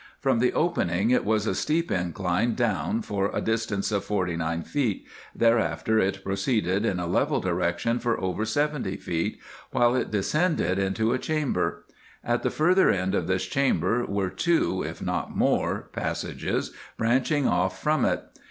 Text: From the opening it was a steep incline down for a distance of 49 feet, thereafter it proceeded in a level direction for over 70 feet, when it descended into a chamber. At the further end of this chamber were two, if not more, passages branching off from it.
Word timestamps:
From 0.19 0.39
the 0.39 0.51
opening 0.53 1.11
it 1.11 1.23
was 1.23 1.45
a 1.45 1.53
steep 1.53 1.91
incline 1.91 2.55
down 2.55 3.03
for 3.03 3.29
a 3.35 3.39
distance 3.39 3.91
of 3.91 4.03
49 4.03 4.63
feet, 4.63 5.05
thereafter 5.35 5.99
it 5.99 6.23
proceeded 6.23 6.87
in 6.87 6.99
a 6.99 7.05
level 7.05 7.39
direction 7.39 7.99
for 7.99 8.19
over 8.19 8.43
70 8.43 8.97
feet, 8.97 9.37
when 9.69 9.95
it 9.95 10.09
descended 10.09 10.79
into 10.79 11.13
a 11.13 11.19
chamber. 11.19 11.85
At 12.23 12.41
the 12.41 12.49
further 12.49 12.89
end 12.89 13.13
of 13.13 13.27
this 13.27 13.45
chamber 13.45 14.03
were 14.03 14.31
two, 14.31 14.81
if 14.81 15.03
not 15.03 15.37
more, 15.37 15.89
passages 15.93 16.73
branching 16.97 17.47
off 17.47 17.79
from 17.79 18.03
it. 18.03 18.23